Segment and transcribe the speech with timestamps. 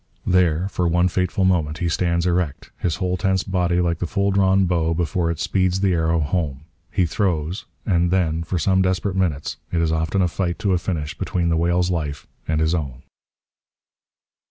[0.25, 4.31] There, for one fateful moment, he stands erect, his whole tense body like the full
[4.31, 6.61] drawn bow before it speeds the arrow home.
[6.89, 10.79] He throws: and then, for some desperate minutes, it is often a fight to a
[10.79, 13.03] finish between the whale's life and his own.